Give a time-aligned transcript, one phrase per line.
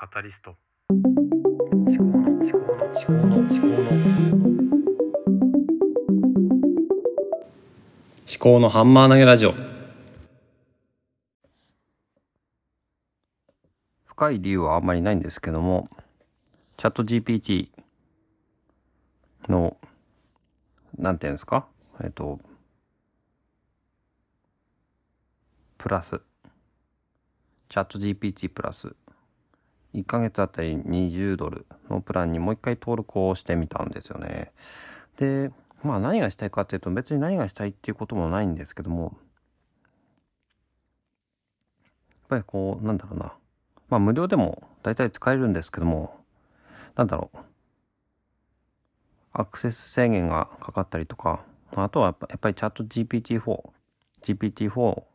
[0.00, 0.54] カタリスト。
[0.90, 0.96] 思
[1.96, 3.74] 考の思考の思考の思考の
[8.24, 9.54] 思考のハンマー投げラジオ
[14.06, 15.90] 深い理由はあんまりないんですけども
[16.76, 17.68] チャット GPT
[19.48, 19.76] の
[20.96, 21.66] なんていうんですか
[22.00, 22.38] えっと
[25.76, 26.20] プラス
[27.68, 28.94] チャット GPT プラス
[29.94, 34.52] 1ヶ月あたり20ドルのプランにもう一回登録をしてみたんですよね。
[35.16, 35.50] で、
[35.82, 39.16] まあ何がしたいかっていうと別に何がしたいっていうこともないんですけども、
[42.10, 43.32] やっぱりこう、なんだろうな。
[43.88, 46.14] まあ無料でも大体使えるんですけども、
[46.94, 47.38] なんだろう。
[49.32, 51.44] アクセス制限がかかったりとか、
[51.74, 53.70] あとはやっぱりチャット GPT-4、
[54.22, 55.06] GPT-4 を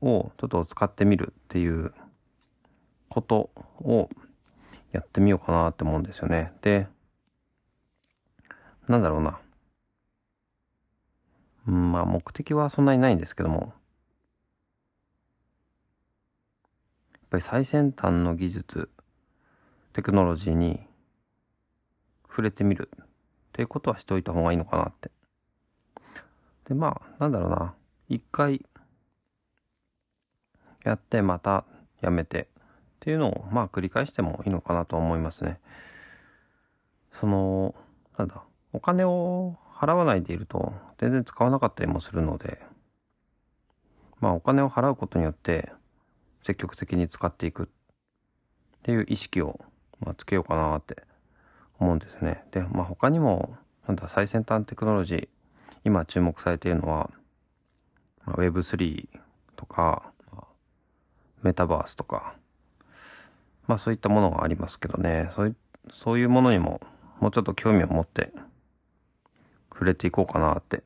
[0.00, 1.92] ょっと使ってみるっていう
[3.12, 4.08] ことを
[4.90, 6.54] やってみようかなって思うんですよね。
[6.62, 6.86] で、
[8.88, 9.38] なんだろうな。
[11.68, 13.74] うん、まあ目的はそんなにないんですけども、
[17.12, 18.88] やっぱり最先端の技術、
[19.92, 20.80] テクノロジーに
[22.26, 23.06] 触れてみるっ
[23.52, 25.10] ていうことはしておいた方がいいのかなって。
[26.66, 27.74] で、まあ、なんだろうな。
[28.08, 28.64] 一回
[30.82, 31.64] やってまた
[32.00, 32.48] やめて
[33.02, 35.58] っていうのをまあ繰り返してもいいのかなと思いますね。
[37.10, 37.74] その、
[38.16, 42.60] なんだ、お金を払わないでいると全然使わなかったりもするので、
[44.20, 45.72] まあお金を払うことによって
[46.44, 47.66] 積極的に使っていくっ
[48.84, 49.58] ていう意識を、
[49.98, 51.02] まあ、つけようかなって
[51.80, 52.44] 思うんですね。
[52.52, 53.56] で、まあ他にも、
[53.88, 55.28] なんだ、最先端テクノロジー、
[55.84, 57.10] 今注目されているのは、
[58.26, 59.08] まあ、Web3
[59.56, 60.12] とか、
[61.42, 62.36] メタバースとか、
[63.66, 65.54] まあそういったものがありますけどね、そうい
[65.92, 66.80] そういうものにも
[67.20, 68.32] もうちょっと興味を持って
[69.72, 70.82] 触れていこうかなって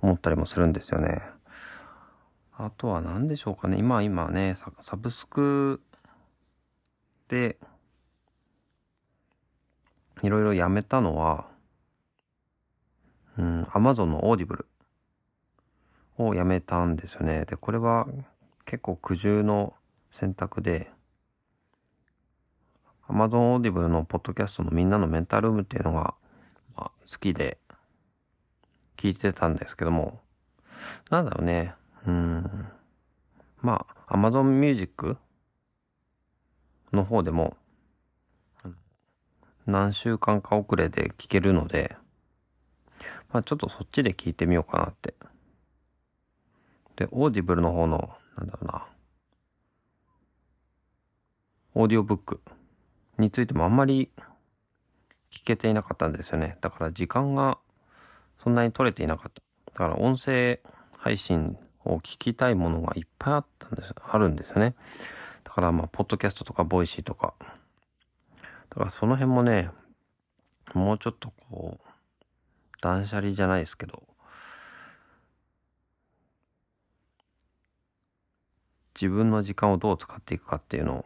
[0.00, 1.22] 思ったりもするんですよね。
[2.58, 3.76] あとは何でしょうかね。
[3.78, 5.82] 今、今ね、サブスク
[7.28, 7.58] で、
[10.22, 11.48] いろいろやめたのは、
[13.36, 14.66] うん、Amazon の Audible
[16.16, 17.44] をやめたんですよね。
[17.44, 18.08] で、これは
[18.64, 19.74] 結構苦渋の
[20.10, 20.90] 選択で、
[23.08, 26.14] Amazon Audible のポッドキャストのみんなのメンタルルームっていうのが、
[26.76, 27.58] まあ、好きで
[28.96, 30.20] 聞いてたんですけども、
[31.10, 31.74] なんだろうね、
[32.06, 32.66] うん、
[33.62, 35.16] まあ、Amazon Music
[36.92, 37.56] の方でも、
[39.66, 41.96] 何週間か遅れで聞けるので、
[43.32, 45.14] まあちょっとそっちで聞いてみようかなって。
[46.96, 48.86] で、 Audible の方の、なんだろうな、
[51.74, 52.40] オーディオブック。
[53.18, 54.10] についてもあんまり
[55.30, 56.58] 聞けていなかったんですよね。
[56.60, 57.58] だから時間が
[58.42, 59.42] そんなに取れていなかった。
[59.72, 60.60] だから音声
[60.96, 64.74] 配信を聞きたいものがいっぱいあったんです、あるんですよね。
[65.44, 67.34] だからまあ、ポッドキャストとか Voicy とか。
[68.70, 69.70] だからその辺もね、
[70.74, 71.86] もうちょっとこう、
[72.82, 74.02] 断捨離じゃないですけど、
[78.94, 81.04] 自分の時間をどう使っていくかっていうのを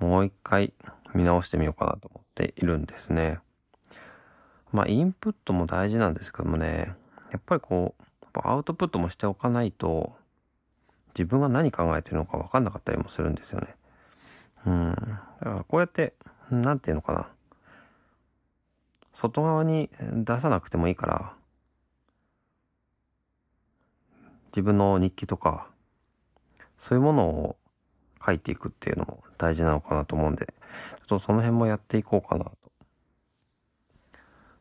[0.00, 0.72] もう一回
[1.14, 3.38] 見直してみようかなと思っているんですね。
[4.72, 6.94] まあ、インプットも大事なんですけどもね、
[7.30, 8.04] やっぱりこう、
[8.42, 10.16] アウトプットもしておかないと、
[11.08, 13.74] 自分が何考えてるのか分かんなかったりもするんですよね。
[14.66, 14.94] うん。
[14.94, 16.14] だからこうやって、
[16.50, 17.28] なんていうのかな。
[19.12, 21.32] 外側に出さなくてもいいから、
[24.46, 25.66] 自分の日記とか、
[26.78, 27.56] そういうものを
[28.24, 30.52] 書いていくっていうのも大事なのかなと思うんで、ちょ
[31.04, 32.52] っとその辺もやっていこうかなと。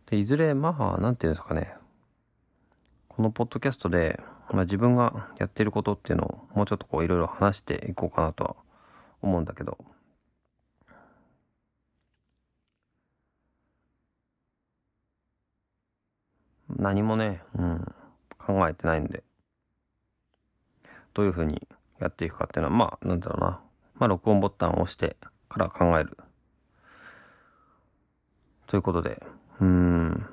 [0.08, 1.74] で、いずれ、まあ、なんていうんですかね。
[3.08, 4.20] このポッドキャストで、
[4.52, 8.56] まあ自分がやっていることっていうのをもうちょっとこういろいろ話していこうかなとは
[9.22, 9.78] 思うんだけど。
[16.78, 17.94] 何もね、うん、
[18.38, 19.24] 考えてないんで、
[21.14, 21.68] どういうふうに
[22.00, 23.62] やっていくかっていうのは、まあ、なんだろうな。
[23.96, 25.18] まあ、録音ボタンを押して
[25.50, 26.18] から考える。
[28.68, 29.22] ということで、
[29.60, 30.26] うん。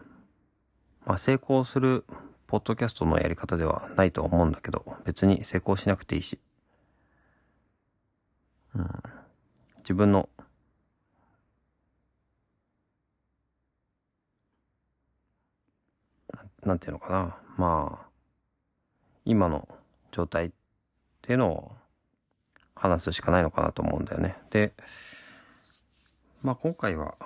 [1.05, 2.05] まあ、成功する
[2.47, 6.39] ポッドキャストのやり方ではないと思うんだけど、別に成功しなくていいし。
[8.75, 8.89] うん。
[9.79, 10.29] 自分の
[16.67, 17.37] なんていうのかな。
[17.57, 18.07] まあ、
[19.25, 19.69] 今の
[20.11, 20.53] 状態
[21.27, 21.73] っていうのを
[22.77, 24.37] 話すしかないのかなと思うんだよね。
[24.51, 24.73] で、
[26.41, 27.17] まあ今回は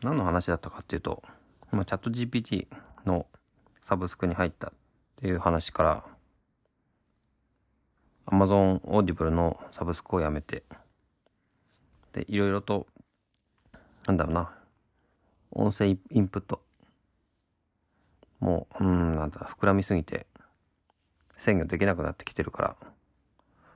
[0.00, 1.22] 何の話だったかっていうと、
[1.70, 2.66] まあ、チャット GPT
[3.04, 3.26] の
[3.82, 4.72] サブスクに入ったっ
[5.20, 6.04] ていう話から、
[8.28, 10.62] Amazon Audible のサブスクをやめて、
[12.14, 12.86] で、いろいろと、
[14.06, 14.50] なんだろうな、
[15.50, 16.62] 音声インプット、
[18.40, 20.26] もう、うん、なんだ、膨らみすぎて、
[21.36, 22.76] 制御できなくなってきてるから、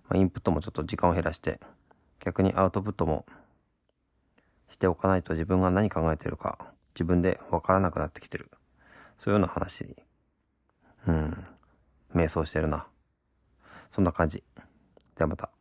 [0.09, 1.61] まあ、インプットもちょっと時間を減らして、
[2.25, 3.27] 逆にアウトプットも
[4.69, 6.59] しておかないと自分が何考えてるか
[6.95, 8.51] 自分でわからなくなってきてる。
[9.19, 9.97] そういうような話。
[11.07, 11.45] うん。
[12.15, 12.87] 瞑想してるな。
[13.95, 14.43] そんな感じ。
[15.17, 15.56] ではまた。